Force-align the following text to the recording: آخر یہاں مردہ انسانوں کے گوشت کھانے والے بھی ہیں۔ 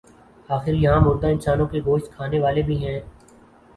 آخر 0.49 0.73
یہاں 0.73 1.01
مردہ 1.01 1.27
انسانوں 1.27 1.67
کے 1.67 1.79
گوشت 1.85 2.11
کھانے 2.13 2.39
والے 2.39 2.61
بھی 2.61 2.85
ہیں۔ 2.85 2.99